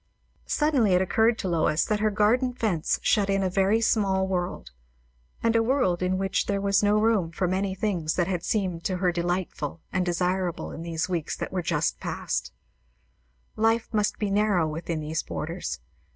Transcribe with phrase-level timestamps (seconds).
[0.47, 4.71] Suddenly it occurred to Lois that her garden fence shut in a very small world,
[5.43, 8.83] and a world in which there was no room for many things that had seemed
[8.85, 12.51] to her delightful and desirable in these weeks that were just passed.
[13.55, 15.79] Life must be narrow within these borders.